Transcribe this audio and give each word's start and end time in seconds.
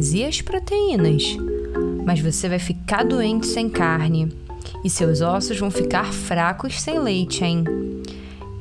Mas 0.00 0.14
e 0.14 0.24
as 0.24 0.40
proteínas? 0.40 1.36
Mas 2.06 2.20
você 2.20 2.48
vai 2.48 2.58
ficar 2.58 3.04
doente 3.04 3.46
sem 3.46 3.68
carne. 3.68 4.32
E 4.82 4.88
seus 4.88 5.20
ossos 5.20 5.58
vão 5.58 5.70
ficar 5.70 6.10
fracos 6.10 6.80
sem 6.80 6.98
leite, 6.98 7.44
hein? 7.44 7.64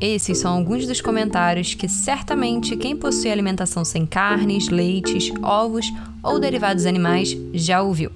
Esses 0.01 0.37
são 0.37 0.57
alguns 0.57 0.85
dos 0.85 0.99
comentários 0.99 1.73
que 1.73 1.87
certamente 1.87 2.75
quem 2.75 2.93
possui 2.93 3.31
alimentação 3.31 3.85
sem 3.85 4.05
carnes, 4.05 4.67
leites, 4.67 5.31
ovos 5.41 5.89
ou 6.21 6.41
derivados 6.41 6.85
animais 6.85 7.33
já 7.53 7.81
ouviu. 7.81 8.11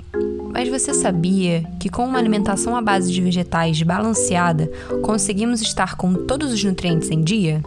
Mas 0.52 0.68
você 0.68 0.94
sabia 0.94 1.64
que 1.80 1.88
com 1.88 2.04
uma 2.04 2.20
alimentação 2.20 2.76
à 2.76 2.82
base 2.82 3.10
de 3.10 3.22
vegetais 3.22 3.82
balanceada 3.84 4.70
conseguimos 5.02 5.62
estar 5.62 5.96
com 5.96 6.14
todos 6.14 6.52
os 6.52 6.62
nutrientes 6.62 7.10
em 7.10 7.22
dia? 7.22 7.64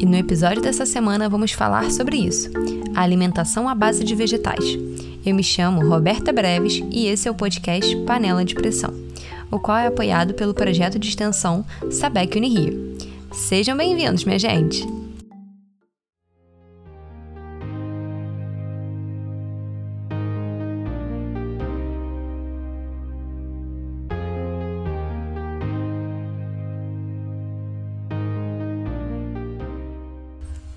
E 0.00 0.06
no 0.06 0.16
episódio 0.16 0.60
dessa 0.60 0.84
semana 0.84 1.28
vamos 1.28 1.52
falar 1.52 1.90
sobre 1.92 2.16
isso: 2.16 2.50
a 2.96 3.02
alimentação 3.02 3.68
à 3.68 3.74
base 3.74 4.02
de 4.02 4.16
vegetais. 4.16 4.64
Eu 5.24 5.34
me 5.34 5.44
chamo 5.44 5.86
Roberta 5.86 6.32
Breves 6.32 6.82
e 6.90 7.06
esse 7.06 7.28
é 7.28 7.30
o 7.30 7.34
podcast 7.34 7.94
Panela 8.04 8.44
de 8.44 8.56
Pressão 8.56 9.10
o 9.50 9.58
qual 9.58 9.78
é 9.78 9.86
apoiado 9.86 10.34
pelo 10.34 10.54
projeto 10.54 10.98
de 10.98 11.08
extensão 11.08 11.64
Sabec 11.90 12.36
Unirio. 12.36 12.96
Sejam 13.32 13.76
bem-vindos, 13.76 14.24
minha 14.24 14.38
gente! 14.38 14.99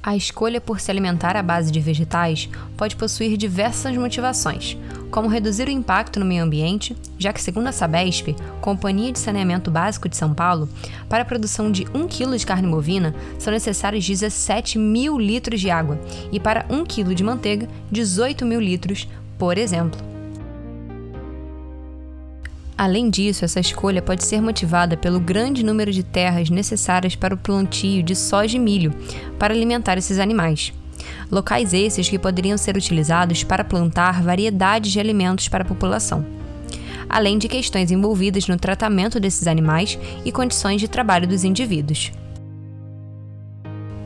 A 0.06 0.18
escolha 0.18 0.59
por 0.59 0.82
se 0.82 0.92
alimentar 0.92 1.38
à 1.38 1.42
base 1.42 1.72
de 1.72 1.80
vegetais 1.80 2.50
pode 2.76 2.94
possuir 2.98 3.38
diversas 3.38 3.96
motivações, 3.96 4.78
como 5.09 5.30
reduzir 5.30 5.70
o 5.70 5.72
impacto 5.72 6.20
no 6.20 6.26
meio 6.26 6.44
ambiente, 6.44 6.94
já 7.18 7.32
que, 7.32 7.42
segundo 7.42 7.68
a 7.68 7.72
Sabesp, 7.72 8.36
Companhia 8.59 9.14
de 9.14 9.20
Saneamento 9.20 9.72
Básico 9.72 10.09
de 10.09 10.18
São 10.18 10.34
Paulo, 10.34 10.68
para 11.08 11.22
a 11.22 11.26
produção 11.26 11.72
de 11.72 11.88
1 11.94 12.08
kg 12.09 12.38
de 12.38 12.46
carne 12.46 12.68
bovina 12.68 13.16
são 13.40 13.54
necessários 13.54 14.06
17 14.06 14.78
mil 14.78 15.18
litros 15.18 15.62
de 15.62 15.70
água 15.70 15.98
e 16.34 16.38
para 16.38 16.66
1 16.70 16.84
kg 16.84 17.16
de 17.16 17.24
manteiga, 17.24 17.70
18 17.90 18.46
mil 18.46 18.59
litros, 18.59 19.08
por 19.38 19.58
exemplo. 19.58 20.12
Além 22.77 23.09
disso, 23.09 23.45
essa 23.45 23.59
escolha 23.59 24.02
pode 24.02 24.23
ser 24.23 24.41
motivada 24.41 24.97
pelo 24.97 25.19
grande 25.19 25.63
número 25.63 25.91
de 25.91 26.03
terras 26.03 26.49
necessárias 26.49 27.16
para 27.16 27.35
o 27.35 27.38
plantio 27.38 28.02
de 28.02 28.16
soja 28.16 28.57
e 28.57 28.59
milho 28.59 28.93
para 29.38 29.53
alimentar 29.53 29.97
esses 29.97 30.17
animais. 30.17 30.73
Locais 31.31 31.73
esses 31.73 32.09
que 32.09 32.17
poderiam 32.17 32.57
ser 32.57 32.75
utilizados 32.75 33.44
para 33.44 33.63
plantar 33.63 34.23
variedades 34.23 34.91
de 34.91 34.99
alimentos 34.99 35.47
para 35.47 35.63
a 35.63 35.67
população. 35.67 36.25
Além 37.07 37.38
de 37.38 37.47
questões 37.47 37.91
envolvidas 37.91 38.47
no 38.47 38.57
tratamento 38.57 39.19
desses 39.19 39.47
animais 39.47 39.99
e 40.25 40.31
condições 40.31 40.81
de 40.81 40.88
trabalho 40.88 41.27
dos 41.27 41.44
indivíduos. 41.44 42.11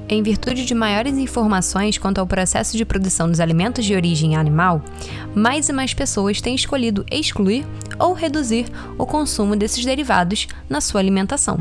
Em 0.09 0.23
virtude 0.23 0.63
de 0.63 0.73
maiores 0.73 1.17
informações 1.17 1.97
quanto 1.97 2.19
ao 2.19 2.25
processo 2.25 2.77
de 2.77 2.85
produção 2.85 3.29
dos 3.29 3.41
alimentos 3.41 3.83
de 3.83 3.93
origem 3.93 4.37
animal, 4.37 4.81
mais 5.35 5.67
e 5.67 5.73
mais 5.73 5.93
pessoas 5.93 6.39
têm 6.39 6.55
escolhido 6.55 7.05
excluir 7.11 7.65
ou 7.99 8.13
reduzir 8.13 8.67
o 8.97 9.05
consumo 9.05 9.53
desses 9.53 9.83
derivados 9.83 10.47
na 10.69 10.79
sua 10.79 11.01
alimentação. 11.01 11.59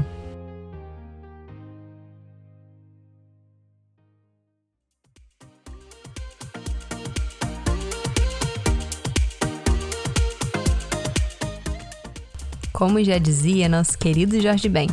Como 12.73 13.03
já 13.03 13.19
dizia 13.19 13.69
nosso 13.69 13.99
querido 13.99 14.41
Jorge 14.41 14.69
Ben, 14.69 14.89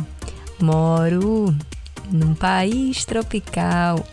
moro 0.60 1.54
num 2.10 2.34
país 2.34 3.04
tropical. 3.04 4.04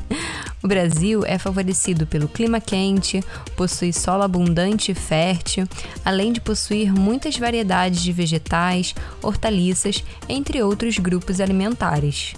o 0.62 0.68
Brasil 0.68 1.22
é 1.24 1.38
favorecido 1.38 2.06
pelo 2.06 2.28
clima 2.28 2.60
quente, 2.60 3.22
possui 3.56 3.92
solo 3.92 4.22
abundante 4.22 4.92
e 4.92 4.94
fértil, 4.94 5.66
além 6.04 6.32
de 6.32 6.40
possuir 6.40 6.92
muitas 6.92 7.36
variedades 7.36 8.02
de 8.02 8.12
vegetais, 8.12 8.94
hortaliças, 9.22 10.04
entre 10.28 10.62
outros 10.62 10.98
grupos 10.98 11.40
alimentares. 11.40 12.34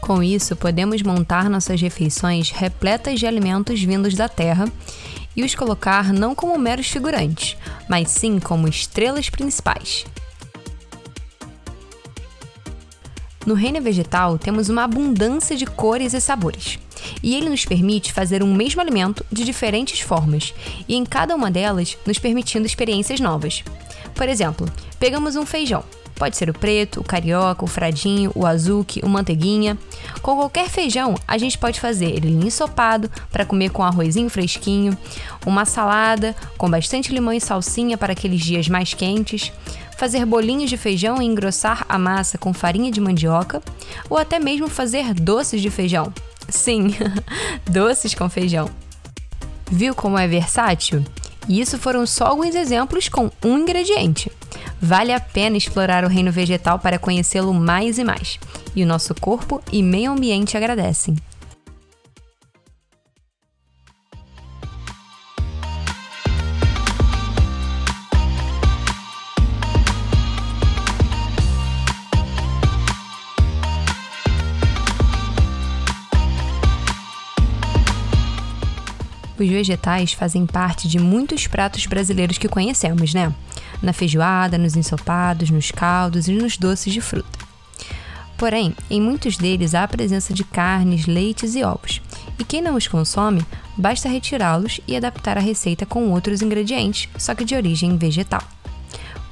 Com 0.00 0.20
isso, 0.20 0.56
podemos 0.56 1.00
montar 1.00 1.48
nossas 1.48 1.80
refeições 1.80 2.50
repletas 2.50 3.20
de 3.20 3.26
alimentos 3.26 3.80
vindos 3.80 4.14
da 4.14 4.28
terra 4.28 4.64
e 5.36 5.44
os 5.44 5.54
colocar 5.54 6.12
não 6.12 6.34
como 6.34 6.58
meros 6.58 6.88
figurantes, 6.88 7.56
mas 7.88 8.10
sim 8.10 8.38
como 8.38 8.68
estrelas 8.68 9.30
principais. 9.30 10.04
No 13.44 13.54
reino 13.54 13.80
vegetal, 13.80 14.38
temos 14.38 14.68
uma 14.68 14.84
abundância 14.84 15.56
de 15.56 15.66
cores 15.66 16.14
e 16.14 16.20
sabores. 16.20 16.78
E 17.22 17.34
ele 17.34 17.48
nos 17.48 17.64
permite 17.64 18.12
fazer 18.12 18.42
um 18.42 18.54
mesmo 18.54 18.80
alimento 18.80 19.24
de 19.32 19.44
diferentes 19.44 20.00
formas, 20.00 20.54
e 20.88 20.94
em 20.94 21.04
cada 21.04 21.34
uma 21.34 21.50
delas 21.50 21.98
nos 22.06 22.18
permitindo 22.18 22.66
experiências 22.66 23.18
novas. 23.18 23.64
Por 24.14 24.28
exemplo, 24.28 24.70
pegamos 24.98 25.34
um 25.34 25.44
feijão. 25.44 25.82
Pode 26.14 26.36
ser 26.36 26.48
o 26.48 26.54
preto, 26.54 27.00
o 27.00 27.04
carioca, 27.04 27.64
o 27.64 27.66
fradinho, 27.66 28.30
o 28.36 28.46
azuki, 28.46 29.00
o 29.02 29.08
manteiguinha. 29.08 29.76
Com 30.20 30.36
qualquer 30.36 30.68
feijão, 30.68 31.16
a 31.26 31.36
gente 31.36 31.58
pode 31.58 31.80
fazer 31.80 32.10
ele 32.10 32.28
ensopado 32.28 33.10
para 33.32 33.44
comer 33.44 33.70
com 33.70 33.82
arrozinho 33.82 34.30
fresquinho, 34.30 34.96
uma 35.44 35.64
salada 35.64 36.36
com 36.56 36.70
bastante 36.70 37.12
limão 37.12 37.32
e 37.32 37.40
salsinha 37.40 37.98
para 37.98 38.12
aqueles 38.12 38.40
dias 38.40 38.68
mais 38.68 38.94
quentes, 38.94 39.50
fazer 40.02 40.26
bolinhos 40.26 40.68
de 40.68 40.76
feijão 40.76 41.22
e 41.22 41.24
engrossar 41.24 41.86
a 41.88 41.96
massa 41.96 42.36
com 42.36 42.52
farinha 42.52 42.90
de 42.90 43.00
mandioca, 43.00 43.62
ou 44.10 44.18
até 44.18 44.40
mesmo 44.40 44.66
fazer 44.66 45.14
doces 45.14 45.62
de 45.62 45.70
feijão. 45.70 46.12
Sim, 46.48 46.88
doces 47.70 48.12
com 48.12 48.28
feijão. 48.28 48.68
Viu 49.70 49.94
como 49.94 50.18
é 50.18 50.26
versátil? 50.26 51.04
E 51.48 51.60
isso 51.60 51.78
foram 51.78 52.04
só 52.04 52.24
alguns 52.24 52.56
exemplos 52.56 53.08
com 53.08 53.30
um 53.44 53.58
ingrediente. 53.58 54.28
Vale 54.80 55.12
a 55.12 55.20
pena 55.20 55.56
explorar 55.56 56.02
o 56.04 56.08
reino 56.08 56.32
vegetal 56.32 56.80
para 56.80 56.98
conhecê-lo 56.98 57.54
mais 57.54 57.96
e 57.96 58.02
mais. 58.02 58.40
E 58.74 58.82
o 58.82 58.86
nosso 58.86 59.14
corpo 59.14 59.62
e 59.70 59.84
meio 59.84 60.10
ambiente 60.10 60.56
agradecem. 60.56 61.14
Os 79.42 79.48
vegetais 79.48 80.12
fazem 80.12 80.46
parte 80.46 80.86
de 80.86 81.00
muitos 81.00 81.48
pratos 81.48 81.84
brasileiros 81.86 82.38
que 82.38 82.46
conhecemos, 82.46 83.12
né? 83.12 83.34
Na 83.82 83.92
feijoada, 83.92 84.56
nos 84.56 84.76
ensopados, 84.76 85.50
nos 85.50 85.72
caldos 85.72 86.28
e 86.28 86.32
nos 86.32 86.56
doces 86.56 86.92
de 86.92 87.00
fruta. 87.00 87.40
Porém, 88.38 88.72
em 88.88 89.00
muitos 89.00 89.36
deles 89.36 89.74
há 89.74 89.82
a 89.82 89.88
presença 89.88 90.32
de 90.32 90.44
carnes, 90.44 91.06
leites 91.06 91.56
e 91.56 91.64
ovos, 91.64 92.00
e 92.38 92.44
quem 92.44 92.62
não 92.62 92.76
os 92.76 92.86
consome, 92.86 93.44
basta 93.76 94.08
retirá-los 94.08 94.80
e 94.86 94.96
adaptar 94.96 95.36
a 95.36 95.40
receita 95.40 95.84
com 95.84 96.10
outros 96.10 96.40
ingredientes, 96.40 97.08
só 97.18 97.34
que 97.34 97.44
de 97.44 97.56
origem 97.56 97.96
vegetal 97.96 98.44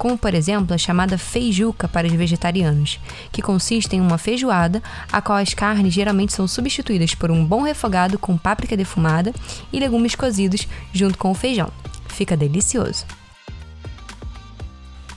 como 0.01 0.17
por 0.17 0.33
exemplo 0.33 0.73
a 0.73 0.79
chamada 0.79 1.15
feijuca 1.15 1.87
para 1.87 2.07
os 2.07 2.13
vegetarianos, 2.13 2.99
que 3.31 3.39
consiste 3.39 3.95
em 3.95 4.01
uma 4.01 4.17
feijoada 4.17 4.81
a 5.11 5.21
qual 5.21 5.37
as 5.37 5.53
carnes 5.53 5.93
geralmente 5.93 6.33
são 6.33 6.47
substituídas 6.47 7.13
por 7.13 7.29
um 7.29 7.45
bom 7.45 7.61
refogado 7.61 8.17
com 8.17 8.35
páprica 8.35 8.75
defumada 8.75 9.31
e 9.71 9.79
legumes 9.79 10.15
cozidos 10.15 10.67
junto 10.91 11.19
com 11.19 11.29
o 11.29 11.35
feijão. 11.35 11.69
Fica 12.07 12.35
delicioso. 12.35 13.05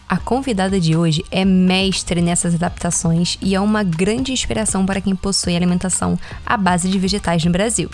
A 0.07 0.19
convidada 0.19 0.79
de 0.79 0.95
hoje 0.95 1.25
é 1.31 1.47
mestre 1.47 2.21
nessas 2.21 2.55
adaptações 2.55 3.39
e 3.41 3.55
é 3.55 3.61
uma 3.63 3.83
grande 3.83 4.33
inspiração 4.33 4.85
para 4.85 5.01
quem 5.01 5.17
possui 5.17 5.57
alimentação 5.57 6.19
à 6.45 6.59
base 6.59 6.91
de 6.91 6.99
vegetais 6.99 7.43
no 7.43 7.51
Brasil. 7.51 7.89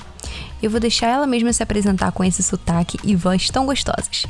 Eu 0.60 0.68
vou 0.68 0.80
deixar 0.80 1.06
ela 1.06 1.24
mesma 1.24 1.52
se 1.52 1.62
apresentar 1.62 2.10
com 2.10 2.24
esse 2.24 2.42
sotaque 2.42 2.98
e 3.04 3.14
voz 3.14 3.48
tão 3.48 3.64
gostosas. 3.64 4.26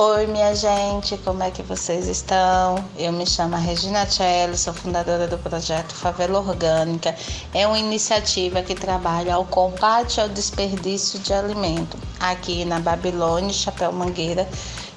Oi, 0.00 0.28
minha 0.28 0.54
gente, 0.54 1.18
como 1.24 1.42
é 1.42 1.50
que 1.50 1.60
vocês 1.60 2.06
estão? 2.06 2.76
Eu 2.96 3.12
me 3.12 3.26
chamo 3.26 3.56
Regina 3.56 4.06
Celli, 4.06 4.56
sou 4.56 4.72
fundadora 4.72 5.26
do 5.26 5.36
projeto 5.38 5.92
Favela 5.92 6.38
Orgânica. 6.38 7.16
É 7.52 7.66
uma 7.66 7.80
iniciativa 7.80 8.62
que 8.62 8.76
trabalha 8.76 9.34
ao 9.34 9.44
combate 9.44 10.20
ao 10.20 10.28
desperdício 10.28 11.18
de 11.18 11.34
alimento 11.34 11.98
aqui 12.20 12.64
na 12.64 12.78
Babilônia, 12.78 13.52
Chapéu 13.52 13.90
Mangueira, 13.90 14.48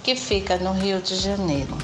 que 0.03 0.15
fica 0.15 0.57
no 0.57 0.71
Rio 0.71 1.01
de 1.01 1.15
Janeiro. 1.15 1.75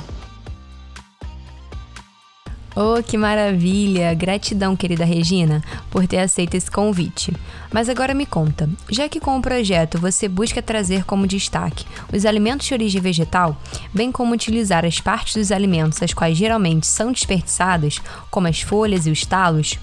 Oh, 2.80 3.02
que 3.02 3.18
maravilha! 3.18 4.14
Gratidão, 4.14 4.76
querida 4.76 5.04
Regina, 5.04 5.64
por 5.90 6.06
ter 6.06 6.20
aceito 6.20 6.54
esse 6.54 6.70
convite. 6.70 7.34
Mas 7.74 7.90
agora 7.90 8.14
me 8.14 8.24
conta, 8.24 8.70
já 8.88 9.10
que 9.10 9.20
com 9.20 9.36
o 9.36 9.42
projeto 9.42 9.98
você 9.98 10.28
busca 10.28 10.62
trazer 10.62 11.04
como 11.04 11.26
destaque 11.26 11.88
os 12.14 12.24
alimentos 12.24 12.68
de 12.68 12.76
origem 12.76 13.02
vegetal, 13.02 13.60
bem 13.92 14.12
como 14.12 14.32
utilizar 14.32 14.86
as 14.86 15.00
partes 15.00 15.38
dos 15.38 15.52
alimentos 15.52 16.04
as 16.04 16.14
quais 16.14 16.38
geralmente 16.38 16.86
são 16.86 17.12
desperdiçadas, 17.12 18.00
como 18.30 18.46
as 18.46 18.62
folhas 18.62 19.08
e 19.08 19.10
os 19.10 19.26
talos, 19.26 19.80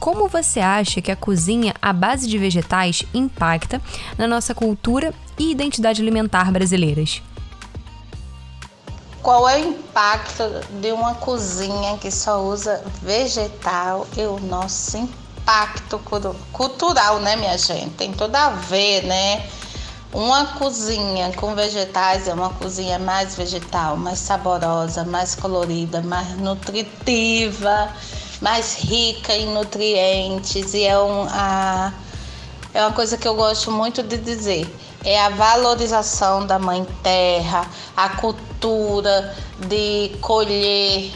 como 0.00 0.26
você 0.26 0.58
acha 0.58 1.00
que 1.00 1.12
a 1.12 1.16
cozinha 1.16 1.72
à 1.80 1.92
base 1.92 2.28
de 2.28 2.38
vegetais 2.38 3.04
impacta 3.14 3.80
na 4.18 4.26
nossa 4.26 4.52
cultura 4.52 5.14
e 5.38 5.52
identidade 5.52 6.02
alimentar 6.02 6.50
brasileiras? 6.50 7.22
Qual 9.22 9.48
é 9.48 9.54
o 9.54 9.68
impacto 9.68 10.42
de 10.80 10.90
uma 10.90 11.14
cozinha 11.14 11.96
que 11.96 12.10
só 12.10 12.42
usa 12.42 12.82
vegetal 13.00 14.04
e 14.16 14.22
o 14.22 14.40
nosso 14.40 14.96
impacto 14.96 16.00
cultural, 16.52 17.20
né, 17.20 17.36
minha 17.36 17.56
gente? 17.56 17.90
Tem 17.90 18.12
tudo 18.12 18.34
a 18.34 18.48
ver, 18.50 19.04
né? 19.04 19.46
Uma 20.12 20.44
cozinha 20.58 21.32
com 21.36 21.54
vegetais 21.54 22.26
é 22.26 22.34
uma 22.34 22.50
cozinha 22.50 22.98
mais 22.98 23.36
vegetal, 23.36 23.96
mais 23.96 24.18
saborosa, 24.18 25.04
mais 25.04 25.36
colorida, 25.36 26.02
mais 26.02 26.36
nutritiva, 26.36 27.90
mais 28.40 28.74
rica 28.74 29.36
em 29.36 29.54
nutrientes 29.54 30.74
e 30.74 30.82
é, 30.82 30.98
um, 30.98 31.28
a, 31.30 31.92
é 32.74 32.82
uma 32.82 32.92
coisa 32.92 33.16
que 33.16 33.26
eu 33.26 33.36
gosto 33.36 33.70
muito 33.70 34.02
de 34.02 34.18
dizer 34.18 34.68
é 35.04 35.20
a 35.20 35.28
valorização 35.30 36.46
da 36.46 36.58
mãe 36.58 36.86
terra, 37.02 37.66
a 37.96 38.10
cultura 38.10 39.34
de 39.58 40.16
colher, 40.20 41.12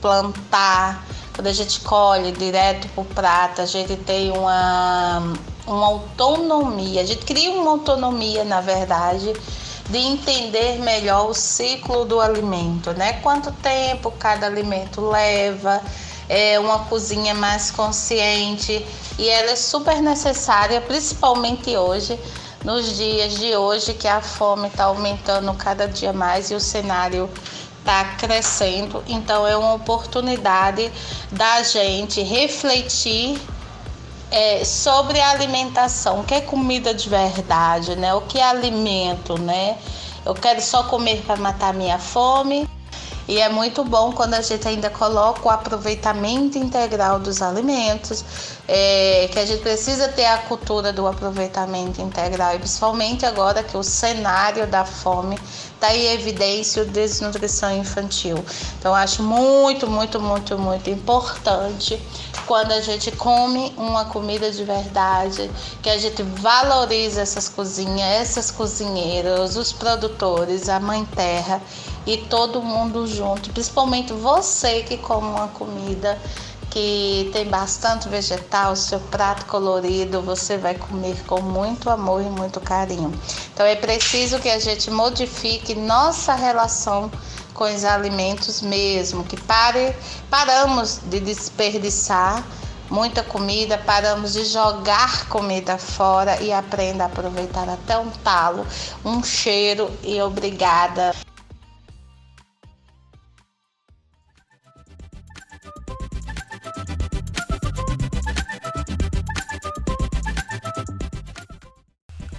plantar. 0.00 1.06
Quando 1.34 1.46
a 1.48 1.52
gente 1.52 1.80
colhe 1.80 2.32
direto 2.32 2.88
para 2.88 3.02
o 3.02 3.04
prato, 3.04 3.62
a 3.62 3.66
gente 3.66 3.96
tem 3.96 4.30
uma, 4.30 5.32
uma 5.66 5.86
autonomia, 5.86 7.00
a 7.00 7.04
gente 7.04 7.24
cria 7.24 7.50
uma 7.50 7.72
autonomia, 7.72 8.44
na 8.44 8.60
verdade, 8.60 9.32
de 9.88 9.98
entender 9.98 10.78
melhor 10.78 11.28
o 11.28 11.34
ciclo 11.34 12.04
do 12.04 12.20
alimento, 12.20 12.92
né? 12.92 13.14
Quanto 13.14 13.50
tempo 13.52 14.10
cada 14.12 14.46
alimento 14.46 15.00
leva, 15.00 15.82
é 16.28 16.58
uma 16.58 16.80
cozinha 16.80 17.34
mais 17.34 17.70
consciente 17.70 18.84
e 19.18 19.28
ela 19.28 19.50
é 19.50 19.56
super 19.56 20.00
necessária, 20.00 20.80
principalmente 20.80 21.76
hoje, 21.76 22.18
nos 22.64 22.96
dias 22.96 23.34
de 23.34 23.54
hoje 23.54 23.92
que 23.92 24.08
a 24.08 24.22
fome 24.22 24.68
está 24.68 24.84
aumentando 24.84 25.52
cada 25.54 25.86
dia 25.86 26.12
mais 26.12 26.50
e 26.50 26.54
o 26.54 26.60
cenário 26.60 27.28
está 27.78 28.16
crescendo. 28.16 29.04
Então 29.06 29.46
é 29.46 29.54
uma 29.56 29.74
oportunidade 29.74 30.90
da 31.30 31.62
gente 31.62 32.22
refletir 32.22 33.38
é, 34.30 34.64
sobre 34.64 35.20
a 35.20 35.30
alimentação, 35.30 36.20
o 36.20 36.24
que 36.24 36.34
é 36.34 36.40
comida 36.40 36.94
de 36.94 37.08
verdade, 37.08 37.94
né? 37.94 38.14
O 38.14 38.22
que 38.22 38.38
é 38.38 38.42
alimento, 38.42 39.38
né? 39.38 39.78
Eu 40.24 40.34
quero 40.34 40.60
só 40.62 40.84
comer 40.84 41.22
para 41.22 41.36
matar 41.36 41.74
minha 41.74 41.98
fome. 41.98 42.66
E 43.26 43.40
é 43.40 43.48
muito 43.48 43.82
bom 43.84 44.12
quando 44.12 44.34
a 44.34 44.42
gente 44.42 44.66
ainda 44.68 44.90
coloca 44.90 45.48
o 45.48 45.50
aproveitamento 45.50 46.58
integral 46.58 47.18
dos 47.18 47.40
alimentos, 47.40 48.24
é, 48.68 49.28
que 49.32 49.38
a 49.38 49.46
gente 49.46 49.62
precisa 49.62 50.08
ter 50.08 50.26
a 50.26 50.38
cultura 50.38 50.92
do 50.92 51.06
aproveitamento 51.06 52.02
integral, 52.02 52.54
e 52.54 52.58
principalmente 52.58 53.24
agora 53.24 53.62
que 53.62 53.76
o 53.76 53.82
cenário 53.82 54.66
da 54.66 54.84
fome 54.84 55.38
está 55.74 55.94
em 55.94 56.12
evidência 56.12 56.82
o 56.82 56.86
desnutrição 56.86 57.76
infantil. 57.76 58.44
Então, 58.78 58.94
acho 58.94 59.22
muito, 59.22 59.86
muito, 59.86 60.20
muito, 60.20 60.58
muito 60.58 60.90
importante 60.90 62.00
quando 62.46 62.72
a 62.72 62.80
gente 62.80 63.10
come 63.12 63.72
uma 63.76 64.04
comida 64.04 64.50
de 64.50 64.64
verdade, 64.64 65.50
que 65.82 65.88
a 65.88 65.98
gente 65.98 66.22
valoriza 66.22 67.22
essas 67.22 67.48
cozinhas, 67.48 68.20
essas 68.20 68.50
cozinheiras, 68.50 69.56
os 69.56 69.72
produtores, 69.72 70.68
a 70.68 70.78
mãe 70.80 71.04
terra 71.04 71.60
e 72.06 72.18
todo 72.18 72.60
mundo 72.62 73.06
junto, 73.06 73.50
principalmente 73.50 74.12
você 74.12 74.82
que 74.82 74.96
come 74.98 75.28
uma 75.28 75.48
comida 75.48 76.18
que 76.74 77.30
tem 77.32 77.46
bastante 77.46 78.08
vegetal, 78.08 78.74
seu 78.74 78.98
prato 78.98 79.46
colorido, 79.46 80.20
você 80.20 80.58
vai 80.58 80.74
comer 80.74 81.16
com 81.24 81.40
muito 81.40 81.88
amor 81.88 82.20
e 82.20 82.28
muito 82.28 82.60
carinho. 82.60 83.12
Então 83.52 83.64
é 83.64 83.76
preciso 83.76 84.40
que 84.40 84.50
a 84.50 84.58
gente 84.58 84.90
modifique 84.90 85.72
nossa 85.76 86.34
relação 86.34 87.12
com 87.54 87.64
os 87.64 87.84
alimentos 87.84 88.60
mesmo, 88.60 89.24
que 89.24 89.40
pare, 89.40 89.94
paramos 90.28 91.00
de 91.04 91.20
desperdiçar 91.20 92.44
muita 92.90 93.22
comida, 93.22 93.78
paramos 93.78 94.34
de 94.34 94.44
jogar 94.44 95.26
comida 95.28 95.78
fora 95.78 96.40
e 96.42 96.52
aprenda 96.52 97.04
a 97.04 97.06
aproveitar 97.06 97.68
até 97.68 97.96
um 97.98 98.10
talo, 98.10 98.66
um 99.04 99.22
cheiro 99.22 99.90
e 100.02 100.20
obrigada. 100.20 101.14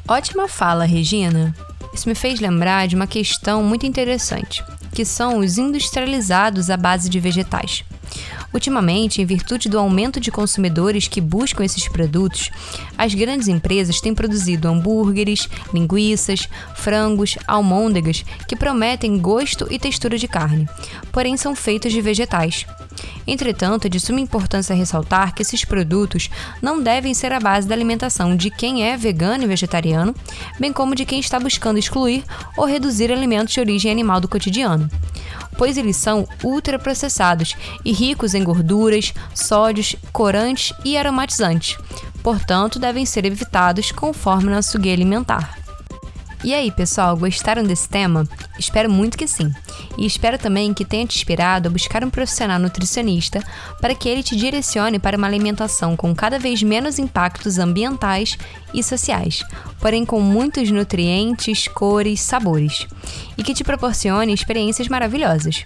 Ótima 0.08 0.48
fala, 0.48 0.86
Regina. 0.86 1.56
Isso 1.92 2.08
me 2.08 2.14
fez 2.14 2.40
lembrar 2.40 2.88
de 2.88 2.96
uma 2.96 3.08
questão 3.08 3.64
muito 3.64 3.86
interessante, 3.86 4.64
que 4.96 5.04
são 5.04 5.40
os 5.40 5.58
industrializados 5.58 6.70
à 6.70 6.78
base 6.78 7.10
de 7.10 7.20
vegetais. 7.20 7.84
Ultimamente, 8.54 9.22
em 9.22 9.26
virtude 9.26 9.68
do 9.68 9.78
aumento 9.78 10.18
de 10.22 10.32
consumidores 10.32 11.10
que 11.10 11.20
buscam 11.20 11.66
esses 11.66 11.90
produtos, 11.90 12.50
as 12.98 13.14
grandes 13.14 13.50
empresas 13.50 14.00
têm 14.00 14.16
produzido 14.16 14.70
hambúrgueres, 14.70 15.50
linguiças, 15.74 16.48
frangos, 16.76 17.38
almôndegas 17.46 18.24
que 18.48 18.56
prometem 18.56 19.20
gosto 19.20 19.68
e 19.70 19.78
textura 19.78 20.18
de 20.18 20.30
carne, 20.30 20.66
porém 21.12 21.36
são 21.36 21.54
feitos 21.54 21.92
de 21.92 22.00
vegetais. 22.00 22.66
Entretanto, 23.28 23.86
é 23.86 23.90
de 23.90 24.00
suma 24.00 24.20
importância 24.20 24.76
ressaltar 24.76 25.34
que 25.34 25.42
esses 25.42 25.66
produtos 25.66 26.30
não 26.62 26.82
devem 26.82 27.14
ser 27.14 27.32
a 27.32 27.40
base 27.40 27.68
da 27.68 27.76
alimentação 27.76 28.36
de 28.36 28.50
quem 28.50 28.84
é 28.84 28.96
vegano 28.96 29.44
e 29.44 29.48
vegetariano, 29.48 30.14
bem 30.60 30.72
como 30.72 30.96
de 30.96 31.06
quem 31.06 31.20
está 31.20 31.40
buscando 31.40 31.80
excluir 31.80 32.24
ou 32.58 32.66
reduzir 32.66 33.12
alimentos 33.12 33.54
de 33.54 33.60
origem 33.60 33.92
animal 33.92 34.20
do 34.20 34.28
cotidiano 34.28 34.90
pois 35.58 35.78
eles 35.78 35.96
são 35.96 36.28
ultraprocessados 36.44 37.56
e 37.84 37.92
ricos 37.92 38.34
em 38.34 38.44
gorduras, 38.44 39.14
sódios, 39.34 39.96
corantes 40.12 40.74
e 40.84 40.98
aromatizantes. 40.98 41.78
Portanto, 42.22 42.80
devem 42.80 43.06
ser 43.06 43.26
evitados 43.26 43.92
conforme 43.92 44.52
nosso 44.52 44.80
guia 44.80 44.94
alimentar. 44.94 45.65
E 46.46 46.54
aí, 46.54 46.70
pessoal, 46.70 47.18
gostaram 47.18 47.64
desse 47.64 47.90
tema? 47.90 48.24
Espero 48.60 48.88
muito 48.88 49.18
que 49.18 49.28
sim. 49.28 49.52
E 49.98 50.06
espero 50.06 50.38
também 50.38 50.76
que 50.76 50.86
tenha 50.86 51.04
te 51.04 51.18
inspirado 51.18 51.68
a 51.68 51.72
buscar 51.72 52.04
um 52.04 52.10
profissional 52.12 52.60
nutricionista 52.60 53.44
para 53.82 53.96
que 53.96 54.08
ele 54.08 54.22
te 54.22 54.36
direcione 54.36 55.00
para 55.00 55.18
uma 55.18 55.26
alimentação 55.26 55.98
com 55.98 56.14
cada 56.14 56.38
vez 56.38 56.62
menos 56.62 57.00
impactos 57.00 57.58
ambientais 57.58 58.38
e 58.76 58.84
sociais, 58.84 59.44
porém 59.80 60.06
com 60.06 60.20
muitos 60.20 60.70
nutrientes, 60.70 61.68
cores, 61.68 62.22
sabores, 62.22 62.86
e 63.36 63.42
que 63.44 63.56
te 63.56 63.64
proporcione 63.64 64.32
experiências 64.32 64.88
maravilhosas. 64.88 65.66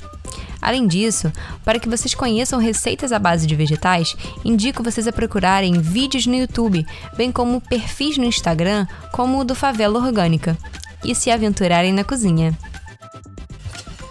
Além 0.62 0.88
disso, 0.88 1.32
para 1.64 1.80
que 1.80 1.90
vocês 1.90 2.14
conheçam 2.14 2.60
receitas 2.60 3.12
à 3.12 3.20
base 3.20 3.48
de 3.48 3.56
vegetais, 3.56 4.16
indico 4.44 4.84
vocês 4.84 5.08
a 5.08 5.12
procurarem 5.12 5.80
vídeos 5.80 6.26
no 6.26 6.36
YouTube, 6.36 6.86
bem 7.16 7.32
como 7.32 7.62
perfis 7.62 8.18
no 8.18 8.26
Instagram, 8.26 8.86
como 9.12 9.40
o 9.40 9.44
do 9.44 9.56
Favela 9.56 10.00
Orgânica, 10.00 10.58
e 11.04 11.16
se 11.16 11.32
aventurarem 11.32 11.94
na 11.94 12.04
cozinha. 12.04 12.58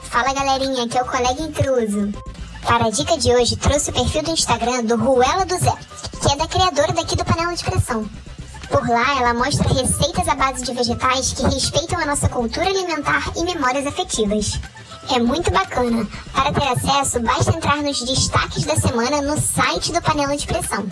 Fala 0.04 0.32
galerinha, 0.32 0.84
aqui 0.84 0.96
é 0.96 1.02
o 1.02 1.06
colega 1.06 1.42
intruso. 1.42 2.12
Para 2.62 2.86
a 2.86 2.90
dica 2.90 3.16
de 3.16 3.30
hoje, 3.30 3.56
trouxe 3.56 3.90
o 3.90 3.92
perfil 3.92 4.22
do 4.22 4.30
Instagram 4.30 4.84
do 4.84 4.96
Ruela 4.96 5.44
do 5.44 5.56
Zé, 5.58 5.72
que 6.20 6.32
é 6.32 6.36
da 6.36 6.46
criadora 6.46 6.92
daqui 6.92 7.16
do 7.16 7.24
Panela 7.24 7.54
de 7.54 7.64
Pressão. 7.64 8.08
Por 8.68 8.86
lá, 8.86 9.18
ela 9.18 9.32
mostra 9.32 9.68
receitas 9.68 10.28
à 10.28 10.34
base 10.34 10.62
de 10.62 10.74
vegetais 10.74 11.32
que 11.32 11.42
respeitam 11.42 11.98
a 11.98 12.04
nossa 12.04 12.28
cultura 12.28 12.68
alimentar 12.68 13.32
e 13.36 13.44
memórias 13.44 13.86
afetivas. 13.86 14.60
É 15.10 15.18
muito 15.18 15.50
bacana. 15.50 16.06
Para 16.32 16.52
ter 16.52 16.68
acesso, 16.68 17.20
basta 17.20 17.56
entrar 17.56 17.78
nos 17.78 18.00
destaques 18.02 18.64
da 18.64 18.76
semana 18.76 19.22
no 19.22 19.40
site 19.40 19.92
do 19.92 20.02
Panela 20.02 20.36
de 20.36 20.46
Pressão. 20.46 20.86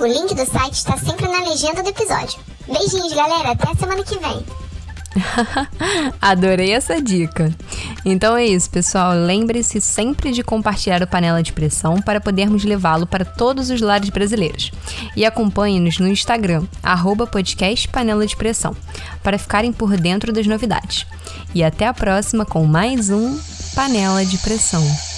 O 0.00 0.06
link 0.06 0.34
do 0.34 0.46
site 0.46 0.74
está 0.74 0.96
sempre 0.96 1.26
na 1.26 1.40
legenda 1.40 1.82
do 1.82 1.88
episódio. 1.88 2.38
Beijinhos, 2.66 3.12
galera. 3.12 3.50
Até 3.50 3.74
semana 3.74 4.04
que 4.04 4.18
vem. 4.18 4.46
Adorei 6.20 6.72
essa 6.72 7.00
dica. 7.00 7.52
Então 8.04 8.36
é 8.36 8.44
isso, 8.44 8.70
pessoal. 8.70 9.12
Lembre-se 9.14 9.80
sempre 9.80 10.32
de 10.32 10.42
compartilhar 10.42 11.02
o 11.02 11.06
Panela 11.06 11.42
de 11.42 11.52
Pressão 11.52 12.00
para 12.00 12.20
podermos 12.20 12.64
levá-lo 12.64 13.06
para 13.06 13.24
todos 13.24 13.70
os 13.70 13.80
lares 13.80 14.10
brasileiros. 14.10 14.70
E 15.16 15.24
acompanhe-nos 15.24 15.98
no 15.98 16.08
Instagram, 16.08 16.64
arroba 16.82 17.26
podcast 17.26 17.88
Panela 17.88 18.26
de 18.26 18.36
Pressão, 18.36 18.76
para 19.22 19.38
ficarem 19.38 19.72
por 19.72 19.96
dentro 19.96 20.32
das 20.32 20.46
novidades. 20.46 21.06
E 21.54 21.62
até 21.62 21.86
a 21.86 21.94
próxima 21.94 22.44
com 22.44 22.64
mais 22.64 23.10
um 23.10 23.38
Panela 23.74 24.24
de 24.24 24.38
Pressão. 24.38 25.11